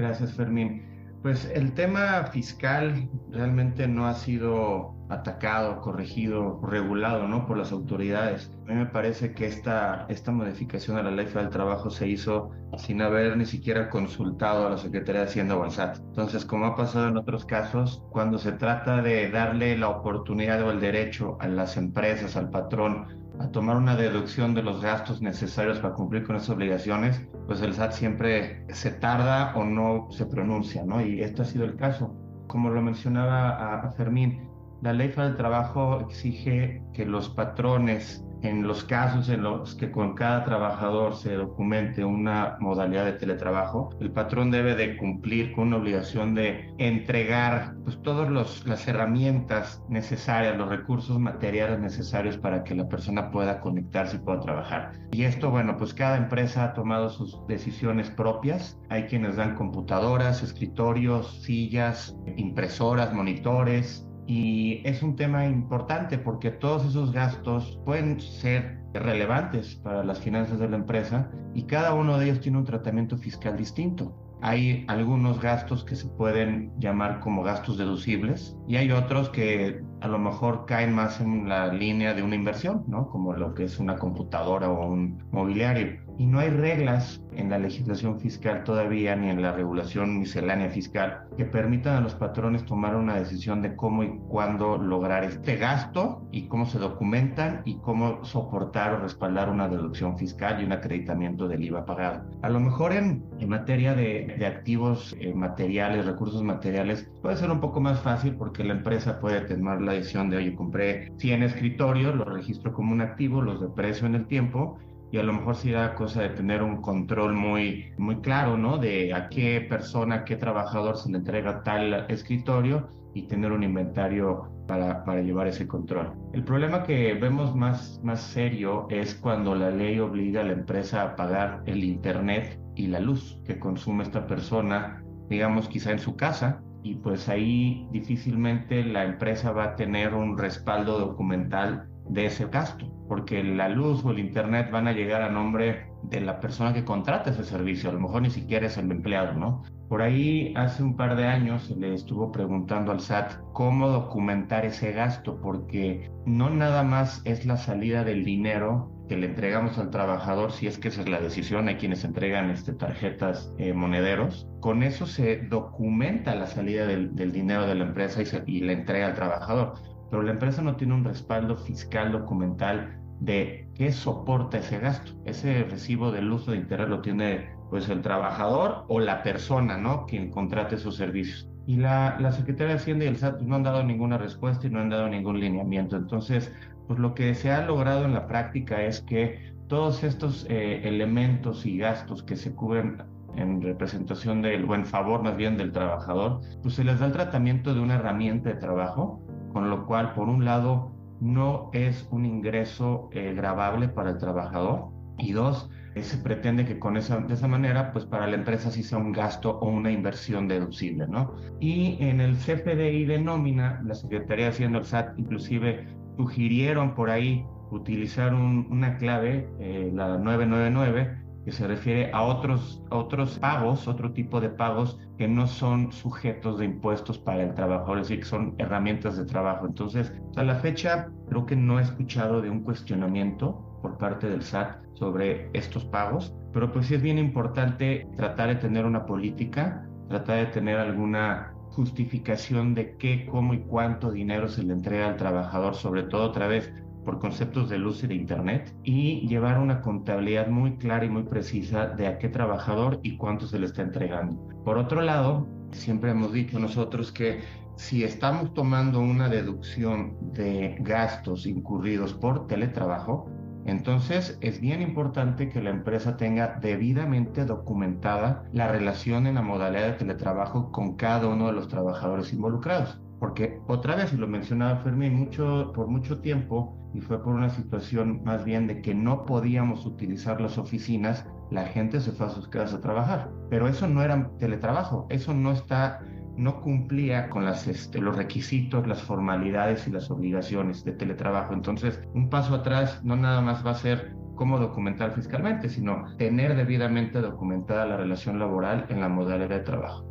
Gracias, 0.00 0.32
Fermín. 0.32 0.82
Pues 1.22 1.44
el 1.54 1.74
tema 1.74 2.24
fiscal 2.32 3.10
realmente 3.30 3.86
no 3.86 4.06
ha 4.06 4.14
sido 4.14 4.94
atacado, 5.10 5.80
corregido, 5.80 6.60
regulado 6.62 7.28
¿no? 7.28 7.46
por 7.46 7.58
las 7.58 7.72
autoridades. 7.72 8.50
A 8.66 8.72
mí 8.72 8.74
me 8.74 8.86
parece 8.86 9.34
que 9.34 9.46
esta, 9.46 10.06
esta 10.08 10.32
modificación 10.32 10.96
a 10.96 11.02
la 11.02 11.10
ley 11.10 11.26
federal 11.26 11.46
del 11.46 11.52
trabajo 11.52 11.90
se 11.90 12.08
hizo 12.08 12.50
sin 12.78 13.02
haber 13.02 13.36
ni 13.36 13.44
siquiera 13.44 13.90
consultado 13.90 14.66
a 14.66 14.70
la 14.70 14.78
Secretaría 14.78 15.22
de 15.22 15.26
Hacienda 15.26 15.56
o 15.56 15.64
al 15.64 15.72
SAT. 15.72 15.98
Entonces, 15.98 16.44
como 16.44 16.66
ha 16.66 16.76
pasado 16.76 17.08
en 17.08 17.16
otros 17.16 17.44
casos, 17.44 18.02
cuando 18.10 18.38
se 18.38 18.52
trata 18.52 19.02
de 19.02 19.30
darle 19.30 19.76
la 19.76 19.88
oportunidad 19.88 20.62
o 20.62 20.70
el 20.70 20.80
derecho 20.80 21.36
a 21.40 21.48
las 21.48 21.76
empresas, 21.76 22.36
al 22.36 22.50
patrón, 22.50 23.20
a 23.40 23.50
tomar 23.50 23.76
una 23.76 23.96
deducción 23.96 24.54
de 24.54 24.62
los 24.62 24.82
gastos 24.82 25.22
necesarios 25.22 25.78
para 25.78 25.94
cumplir 25.94 26.24
con 26.26 26.36
esas 26.36 26.50
obligaciones, 26.50 27.22
pues 27.46 27.62
el 27.62 27.72
SAT 27.72 27.92
siempre 27.92 28.64
se 28.68 28.90
tarda 28.90 29.54
o 29.56 29.64
no 29.64 30.08
se 30.10 30.26
pronuncia, 30.26 30.84
¿no? 30.84 31.00
Y 31.00 31.22
este 31.22 31.42
ha 31.42 31.44
sido 31.46 31.64
el 31.64 31.76
caso. 31.76 32.14
Como 32.46 32.68
lo 32.68 32.82
mencionaba 32.82 33.76
a, 33.76 33.90
Fermín, 33.92 34.49
la 34.82 34.92
ley 34.92 35.08
federal 35.08 35.36
trabajo 35.36 36.00
exige 36.00 36.82
que 36.92 37.04
los 37.04 37.28
patrones 37.28 38.24
en 38.42 38.66
los 38.66 38.84
casos 38.84 39.28
en 39.28 39.42
los 39.42 39.74
que 39.74 39.90
con 39.90 40.14
cada 40.14 40.44
trabajador 40.44 41.14
se 41.14 41.34
documente 41.34 42.04
una 42.04 42.56
modalidad 42.60 43.04
de 43.04 43.12
teletrabajo, 43.12 43.90
el 44.00 44.10
patrón 44.12 44.50
debe 44.50 44.74
de 44.74 44.96
cumplir 44.96 45.52
con 45.52 45.68
una 45.68 45.76
obligación 45.76 46.34
de 46.34 46.72
entregar 46.78 47.74
pues 47.84 48.00
todas 48.02 48.30
las 48.64 48.88
herramientas 48.88 49.82
necesarias, 49.88 50.56
los 50.56 50.68
recursos 50.68 51.18
materiales 51.18 51.80
necesarios 51.80 52.38
para 52.38 52.64
que 52.64 52.74
la 52.74 52.88
persona 52.88 53.30
pueda 53.30 53.60
conectarse 53.60 54.16
y 54.16 54.20
pueda 54.20 54.40
trabajar. 54.40 54.92
Y 55.12 55.24
esto, 55.24 55.50
bueno, 55.50 55.76
pues 55.76 55.92
cada 55.92 56.16
empresa 56.16 56.64
ha 56.64 56.72
tomado 56.72 57.10
sus 57.10 57.46
decisiones 57.46 58.10
propias. 58.10 58.78
Hay 58.88 59.04
quienes 59.04 59.36
dan 59.36 59.54
computadoras, 59.54 60.42
escritorios, 60.42 61.42
sillas, 61.42 62.16
impresoras, 62.36 63.12
monitores, 63.12 64.09
y 64.30 64.80
es 64.84 65.02
un 65.02 65.16
tema 65.16 65.44
importante 65.44 66.16
porque 66.16 66.52
todos 66.52 66.86
esos 66.86 67.10
gastos 67.10 67.80
pueden 67.84 68.20
ser 68.20 68.78
relevantes 68.94 69.74
para 69.74 70.04
las 70.04 70.20
finanzas 70.20 70.60
de 70.60 70.68
la 70.68 70.76
empresa 70.76 71.28
y 71.52 71.64
cada 71.64 71.94
uno 71.94 72.16
de 72.16 72.26
ellos 72.26 72.40
tiene 72.40 72.58
un 72.58 72.64
tratamiento 72.64 73.18
fiscal 73.18 73.56
distinto. 73.56 74.16
Hay 74.40 74.84
algunos 74.86 75.40
gastos 75.40 75.82
que 75.82 75.96
se 75.96 76.06
pueden 76.10 76.70
llamar 76.78 77.18
como 77.18 77.42
gastos 77.42 77.76
deducibles 77.76 78.56
y 78.68 78.76
hay 78.76 78.92
otros 78.92 79.30
que 79.30 79.82
a 80.00 80.08
lo 80.08 80.18
mejor 80.18 80.66
caen 80.66 80.94
más 80.94 81.20
en 81.20 81.48
la 81.48 81.72
línea 81.72 82.14
de 82.14 82.22
una 82.22 82.34
inversión, 82.34 82.84
¿no? 82.86 83.08
Como 83.08 83.32
lo 83.34 83.54
que 83.54 83.64
es 83.64 83.78
una 83.78 83.96
computadora 83.96 84.70
o 84.70 84.86
un 84.86 85.22
mobiliario. 85.30 86.00
Y 86.18 86.26
no 86.26 86.38
hay 86.38 86.50
reglas 86.50 87.22
en 87.34 87.48
la 87.48 87.58
legislación 87.58 88.20
fiscal 88.20 88.64
todavía, 88.64 89.16
ni 89.16 89.30
en 89.30 89.40
la 89.40 89.52
regulación 89.52 90.18
miscelánea 90.18 90.68
fiscal, 90.68 91.22
que 91.36 91.46
permitan 91.46 91.96
a 91.96 92.00
los 92.00 92.14
patrones 92.14 92.64
tomar 92.66 92.96
una 92.96 93.16
decisión 93.16 93.62
de 93.62 93.74
cómo 93.74 94.02
y 94.02 94.18
cuándo 94.28 94.76
lograr 94.76 95.24
este 95.24 95.56
gasto 95.56 96.22
y 96.30 96.42
cómo 96.42 96.66
se 96.66 96.78
documentan 96.78 97.62
y 97.64 97.76
cómo 97.76 98.22
soportar 98.24 98.92
o 98.92 98.98
respaldar 98.98 99.48
una 99.48 99.68
deducción 99.68 100.18
fiscal 100.18 100.60
y 100.60 100.66
un 100.66 100.72
acreditamiento 100.72 101.48
del 101.48 101.64
IVA 101.64 101.86
pagado. 101.86 102.24
A 102.42 102.50
lo 102.50 102.60
mejor 102.60 102.92
en, 102.92 103.24
materia 103.48 103.94
de, 103.94 104.46
activos 104.46 105.16
eh, 105.20 105.32
materiales, 105.34 106.04
recursos 106.06 106.42
materiales, 106.42 107.10
puede 107.22 107.36
ser 107.36 107.50
un 107.50 107.60
poco 107.60 107.80
más 107.80 108.00
fácil 108.00 108.34
porque 108.34 108.62
la 108.62 108.74
empresa 108.74 109.18
puede 109.20 109.40
tomar 109.40 109.80
la 109.80 109.89
decisión 109.90 110.30
de, 110.30 110.38
oye, 110.38 110.54
compré 110.54 111.12
100 111.18 111.42
escritorios, 111.42 112.14
los 112.14 112.26
registro 112.26 112.72
como 112.72 112.92
un 112.92 113.00
activo, 113.00 113.42
los 113.42 113.60
deprecio 113.60 114.06
en 114.06 114.14
el 114.14 114.26
tiempo 114.26 114.78
y 115.12 115.18
a 115.18 115.22
lo 115.22 115.32
mejor 115.32 115.56
sería 115.56 115.94
cosa 115.94 116.22
de 116.22 116.30
tener 116.30 116.62
un 116.62 116.80
control 116.80 117.34
muy, 117.34 117.92
muy 117.98 118.16
claro, 118.20 118.56
¿no? 118.56 118.78
De 118.78 119.12
a 119.12 119.28
qué 119.28 119.60
persona, 119.68 120.16
a 120.16 120.24
qué 120.24 120.36
trabajador 120.36 120.96
se 120.96 121.10
le 121.10 121.18
entrega 121.18 121.62
tal 121.62 122.06
escritorio 122.08 122.88
y 123.12 123.22
tener 123.22 123.50
un 123.50 123.64
inventario 123.64 124.48
para, 124.68 125.04
para 125.04 125.20
llevar 125.20 125.48
ese 125.48 125.66
control. 125.66 126.12
El 126.32 126.44
problema 126.44 126.84
que 126.84 127.14
vemos 127.14 127.56
más, 127.56 128.00
más 128.04 128.20
serio 128.20 128.86
es 128.88 129.16
cuando 129.16 129.56
la 129.56 129.70
ley 129.70 129.98
obliga 129.98 130.42
a 130.42 130.44
la 130.44 130.52
empresa 130.52 131.02
a 131.02 131.16
pagar 131.16 131.62
el 131.66 131.82
Internet 131.82 132.60
y 132.76 132.86
la 132.86 133.00
luz 133.00 133.40
que 133.44 133.58
consume 133.58 134.04
esta 134.04 134.28
persona, 134.28 135.02
digamos 135.28 135.68
quizá 135.68 135.90
en 135.90 135.98
su 135.98 136.14
casa, 136.14 136.62
y 136.82 136.94
pues 136.96 137.28
ahí 137.28 137.86
difícilmente 137.92 138.84
la 138.84 139.04
empresa 139.04 139.52
va 139.52 139.64
a 139.64 139.76
tener 139.76 140.14
un 140.14 140.36
respaldo 140.38 140.98
documental 140.98 141.88
de 142.08 142.26
ese 142.26 142.46
gasto, 142.46 142.86
porque 143.08 143.42
la 143.44 143.68
luz 143.68 144.04
o 144.04 144.10
el 144.10 144.18
internet 144.18 144.70
van 144.70 144.88
a 144.88 144.92
llegar 144.92 145.22
a 145.22 145.30
nombre 145.30 145.86
de 146.02 146.20
la 146.20 146.40
persona 146.40 146.72
que 146.72 146.84
contrata 146.84 147.30
ese 147.30 147.44
servicio, 147.44 147.90
a 147.90 147.92
lo 147.92 148.00
mejor 148.00 148.22
ni 148.22 148.30
siquiera 148.30 148.66
es 148.66 148.78
el 148.78 148.90
empleado, 148.90 149.34
¿no? 149.34 149.62
Por 149.88 150.02
ahí 150.02 150.52
hace 150.56 150.82
un 150.82 150.96
par 150.96 151.16
de 151.16 151.26
años 151.26 151.64
se 151.64 151.76
le 151.76 151.94
estuvo 151.94 152.32
preguntando 152.32 152.92
al 152.92 153.00
SAT 153.00 153.32
cómo 153.52 153.88
documentar 153.88 154.64
ese 154.64 154.92
gasto, 154.92 155.40
porque 155.40 156.10
no 156.26 156.50
nada 156.50 156.82
más 156.82 157.22
es 157.24 157.44
la 157.44 157.56
salida 157.56 158.04
del 158.04 158.24
dinero 158.24 158.90
que 159.10 159.16
le 159.16 159.26
entregamos 159.26 159.76
al 159.76 159.90
trabajador, 159.90 160.52
si 160.52 160.68
es 160.68 160.78
que 160.78 160.86
esa 160.86 161.00
es 161.00 161.08
la 161.08 161.20
decisión, 161.20 161.66
hay 161.66 161.74
quienes 161.74 162.04
entregan 162.04 162.48
este, 162.48 162.72
tarjetas 162.72 163.52
eh, 163.58 163.72
monederos, 163.72 164.46
con 164.60 164.84
eso 164.84 165.04
se 165.04 165.38
documenta 165.48 166.36
la 166.36 166.46
salida 166.46 166.86
del, 166.86 167.32
dinero 167.32 167.66
de 167.66 167.74
la 167.74 167.86
empresa 167.86 168.22
y, 168.22 168.26
se, 168.26 168.44
y 168.46 168.60
la 168.60 168.72
entrega 168.72 169.08
al 169.08 169.14
trabajador 169.14 169.74
pero 170.10 170.22
la 170.22 170.30
empresa 170.30 170.62
no 170.62 170.76
tiene 170.76 170.94
un 170.94 171.02
respaldo 171.02 171.56
fiscal 171.56 172.12
documental 172.12 173.00
de 173.18 173.68
qué 173.74 173.90
soporta 173.90 174.58
ese 174.58 174.78
gasto. 174.78 175.12
Ese 175.24 175.64
recibo 175.64 176.12
del 176.12 176.30
uso 176.30 176.52
de 176.52 176.58
internet 176.58 176.88
lo 176.88 177.00
tiene 177.00 177.50
pues 177.68 177.88
el 177.88 178.02
trabajador 178.02 178.84
o 178.88 179.00
la 179.00 179.24
persona, 179.24 179.76
¿no? 179.76 180.06
Quien 180.06 180.30
contrate 180.30 180.76
sus 180.76 180.96
servicios. 180.96 181.48
Y 181.66 181.78
la, 181.78 182.16
la 182.20 182.30
Secretaría 182.30 182.74
de 182.74 182.80
Hacienda 182.80 183.04
y 183.04 183.08
el 183.08 183.16
SAT 183.16 183.40
no 183.42 183.56
han 183.56 183.64
dado 183.64 183.82
ninguna 183.82 184.18
respuesta 184.18 184.68
y 184.68 184.70
no 184.70 184.80
han 184.80 184.90
dado 184.90 185.08
ningún 185.08 185.40
lineamiento. 185.40 185.96
Entonces, 185.96 186.52
pues 186.90 186.98
lo 186.98 187.14
que 187.14 187.36
se 187.36 187.52
ha 187.52 187.64
logrado 187.64 188.04
en 188.04 188.14
la 188.14 188.26
práctica 188.26 188.82
es 188.82 189.00
que 189.02 189.54
todos 189.68 190.02
estos 190.02 190.44
eh, 190.50 190.88
elementos 190.88 191.64
y 191.64 191.78
gastos 191.78 192.24
que 192.24 192.34
se 192.34 192.52
cubren 192.52 193.04
en 193.36 193.62
representación 193.62 194.42
del 194.42 194.66
buen 194.66 194.84
favor 194.84 195.22
más 195.22 195.36
bien 195.36 195.56
del 195.56 195.70
trabajador, 195.70 196.40
pues 196.62 196.74
se 196.74 196.82
les 196.82 196.98
da 196.98 197.06
el 197.06 197.12
tratamiento 197.12 197.74
de 197.74 197.80
una 197.80 197.94
herramienta 197.94 198.48
de 198.48 198.56
trabajo 198.56 199.24
con 199.52 199.70
lo 199.70 199.86
cual, 199.86 200.14
por 200.14 200.28
un 200.28 200.44
lado, 200.44 200.90
no 201.20 201.70
es 201.72 202.08
un 202.10 202.26
ingreso 202.26 203.08
eh, 203.12 203.34
grabable 203.36 203.86
para 203.86 204.10
el 204.10 204.18
trabajador 204.18 204.88
y 205.16 205.30
dos, 205.30 205.70
eh, 205.94 206.02
se 206.02 206.18
pretende 206.18 206.64
que 206.64 206.80
con 206.80 206.96
esa, 206.96 207.18
de 207.18 207.34
esa 207.34 207.46
manera, 207.46 207.92
pues 207.92 208.04
para 208.04 208.26
la 208.26 208.34
empresa 208.34 208.72
sí 208.72 208.82
sea 208.82 208.98
un 208.98 209.12
gasto 209.12 209.60
o 209.60 209.68
una 209.68 209.92
inversión 209.92 210.48
deducible, 210.48 211.06
¿no? 211.06 211.36
Y 211.60 211.98
en 212.00 212.20
el 212.20 212.34
CFDI 212.34 213.04
de 213.04 213.20
nómina, 213.20 213.80
la 213.84 213.94
Secretaría 213.94 214.46
de 214.46 214.50
Hacienda, 214.50 214.78
el 214.80 214.84
SAT, 214.86 215.16
inclusive 215.18 215.86
sugirieron 216.20 216.94
por 216.94 217.08
ahí 217.08 217.46
utilizar 217.70 218.34
una 218.34 218.98
clave, 218.98 219.48
eh, 219.58 219.90
la 219.94 220.18
999, 220.18 221.16
que 221.46 221.52
se 221.52 221.66
refiere 221.66 222.10
a 222.12 222.22
otros, 222.22 222.82
otros 222.90 223.38
pagos, 223.38 223.88
otro 223.88 224.12
tipo 224.12 224.38
de 224.38 224.50
pagos 224.50 224.98
que 225.16 225.26
no 225.26 225.46
son 225.46 225.90
sujetos 225.92 226.58
de 226.58 226.66
impuestos 226.66 227.18
para 227.18 227.42
el 227.42 227.54
trabajador, 227.54 228.00
es 228.00 228.08
decir, 228.08 228.22
que 228.22 228.28
son 228.28 228.54
herramientas 228.58 229.16
de 229.16 229.24
trabajo. 229.24 229.66
Entonces, 229.66 230.12
a 230.36 230.42
la 230.42 230.56
fecha, 230.56 231.08
creo 231.30 231.46
que 231.46 231.56
no 231.56 231.78
he 231.78 231.82
escuchado 231.82 232.42
de 232.42 232.50
un 232.50 232.60
cuestionamiento 232.64 233.78
por 233.80 233.96
parte 233.96 234.28
del 234.28 234.42
SAT 234.42 234.76
sobre 234.92 235.48
estos 235.54 235.86
pagos, 235.86 236.34
pero 236.52 236.70
pues 236.70 236.86
sí 236.86 236.96
es 236.96 237.02
bien 237.02 237.16
importante 237.16 238.06
tratar 238.18 238.48
de 238.48 238.56
tener 238.56 238.84
una 238.84 239.06
política, 239.06 239.88
tratar 240.10 240.44
de 240.44 240.52
tener 240.52 240.78
alguna 240.78 241.49
justificación 241.80 242.74
de 242.74 242.94
qué, 242.98 243.24
cómo 243.24 243.54
y 243.54 243.60
cuánto 243.60 244.10
dinero 244.10 244.48
se 244.48 244.62
le 244.62 244.74
entrega 244.74 245.08
al 245.08 245.16
trabajador, 245.16 245.74
sobre 245.74 246.02
todo 246.02 246.24
otra 246.24 246.46
vez 246.46 246.70
por 247.06 247.18
conceptos 247.18 247.70
de 247.70 247.78
luz 247.78 248.04
y 248.04 248.06
de 248.06 248.16
Internet 248.16 248.74
y 248.84 249.26
llevar 249.26 249.58
una 249.58 249.80
contabilidad 249.80 250.48
muy 250.48 250.76
clara 250.76 251.06
y 251.06 251.08
muy 251.08 251.22
precisa 251.22 251.86
de 251.86 252.06
a 252.06 252.18
qué 252.18 252.28
trabajador 252.28 253.00
y 253.02 253.16
cuánto 253.16 253.46
se 253.46 253.58
le 253.58 253.64
está 253.64 253.80
entregando. 253.80 254.36
Por 254.62 254.76
otro 254.76 255.00
lado, 255.00 255.48
siempre 255.70 256.10
hemos 256.10 256.34
dicho 256.34 256.58
nosotros 256.58 257.10
que 257.12 257.40
si 257.76 258.04
estamos 258.04 258.52
tomando 258.52 259.00
una 259.00 259.30
deducción 259.30 260.18
de 260.34 260.76
gastos 260.80 261.46
incurridos 261.46 262.12
por 262.12 262.46
teletrabajo, 262.46 263.26
entonces 263.66 264.38
es 264.40 264.60
bien 264.60 264.80
importante 264.82 265.48
que 265.48 265.62
la 265.62 265.70
empresa 265.70 266.16
tenga 266.16 266.58
debidamente 266.60 267.44
documentada 267.44 268.44
la 268.52 268.68
relación 268.68 269.26
en 269.26 269.34
la 269.34 269.42
modalidad 269.42 269.86
de 269.86 269.92
teletrabajo 269.92 270.72
con 270.72 270.96
cada 270.96 271.28
uno 271.28 271.48
de 271.48 271.52
los 271.52 271.68
trabajadores 271.68 272.32
involucrados. 272.32 273.00
Porque 273.18 273.60
otra 273.68 273.96
vez, 273.96 274.14
y 274.14 274.16
lo 274.16 274.26
mencionaba 274.26 274.80
Fermín, 274.80 275.14
mucho, 275.14 275.72
por 275.74 275.88
mucho 275.88 276.20
tiempo 276.20 276.74
y 276.94 277.00
fue 277.00 277.22
por 277.22 277.34
una 277.34 277.50
situación 277.50 278.22
más 278.24 278.44
bien 278.44 278.66
de 278.66 278.80
que 278.80 278.94
no 278.94 279.26
podíamos 279.26 279.84
utilizar 279.84 280.40
las 280.40 280.56
oficinas, 280.56 281.26
la 281.50 281.66
gente 281.66 282.00
se 282.00 282.12
fue 282.12 282.26
a 282.26 282.30
sus 282.30 282.48
casas 282.48 282.78
a 282.78 282.80
trabajar. 282.80 283.30
Pero 283.50 283.68
eso 283.68 283.86
no 283.86 284.02
era 284.02 284.30
teletrabajo, 284.38 285.06
eso 285.10 285.34
no 285.34 285.52
está 285.52 286.00
no 286.40 286.62
cumplía 286.62 287.28
con 287.28 287.44
las, 287.44 287.68
este, 287.68 288.00
los 288.00 288.16
requisitos, 288.16 288.86
las 288.86 289.02
formalidades 289.02 289.86
y 289.86 289.90
las 289.90 290.10
obligaciones 290.10 290.82
de 290.84 290.92
teletrabajo. 290.92 291.52
Entonces, 291.52 292.00
un 292.14 292.30
paso 292.30 292.54
atrás 292.54 293.04
no 293.04 293.14
nada 293.14 293.42
más 293.42 293.64
va 293.64 293.72
a 293.72 293.74
ser 293.74 294.14
cómo 294.36 294.58
documentar 294.58 295.12
fiscalmente, 295.12 295.68
sino 295.68 296.16
tener 296.16 296.56
debidamente 296.56 297.20
documentada 297.20 297.84
la 297.84 297.98
relación 297.98 298.38
laboral 298.38 298.86
en 298.88 299.02
la 299.02 299.08
modalidad 299.10 299.50
de 299.50 299.60
trabajo. 299.60 300.06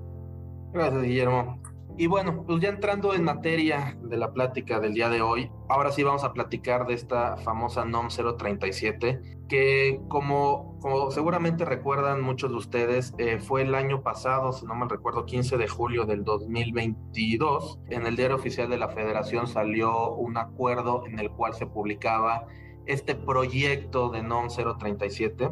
Gracias, 0.71 1.01
Guillermo. 1.01 1.59
Y 1.99 2.07
bueno, 2.07 2.45
pues 2.45 2.61
ya 2.61 2.69
entrando 2.69 3.13
en 3.13 3.25
materia 3.25 3.97
de 4.01 4.15
la 4.15 4.31
plática 4.31 4.79
del 4.79 4.93
día 4.93 5.09
de 5.09 5.21
hoy, 5.21 5.51
ahora 5.67 5.91
sí 5.91 6.01
vamos 6.01 6.23
a 6.23 6.31
platicar 6.31 6.87
de 6.87 6.93
esta 6.93 7.35
famosa 7.35 7.83
NOM 7.83 8.07
037, 8.07 9.19
que 9.49 9.99
como, 10.07 10.79
como 10.79 11.11
seguramente 11.11 11.65
recuerdan 11.65 12.21
muchos 12.21 12.51
de 12.51 12.55
ustedes, 12.55 13.13
eh, 13.17 13.39
fue 13.39 13.63
el 13.63 13.75
año 13.75 14.01
pasado, 14.01 14.53
si 14.53 14.65
no 14.65 14.75
mal 14.75 14.89
recuerdo, 14.89 15.25
15 15.25 15.57
de 15.57 15.67
julio 15.67 16.05
del 16.05 16.23
2022, 16.23 17.79
en 17.89 18.07
el 18.07 18.15
diario 18.15 18.37
oficial 18.37 18.69
de 18.69 18.77
la 18.77 18.87
Federación 18.87 19.47
salió 19.47 20.13
un 20.13 20.37
acuerdo 20.37 21.03
en 21.05 21.19
el 21.19 21.29
cual 21.29 21.53
se 21.53 21.67
publicaba 21.67 22.47
este 22.85 23.13
proyecto 23.13 24.07
de 24.07 24.23
NOM 24.23 24.47
037 24.47 25.49